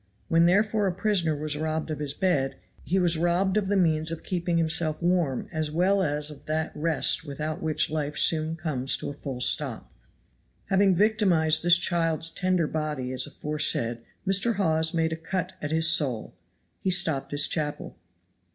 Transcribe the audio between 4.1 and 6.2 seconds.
of keeping himself warm as well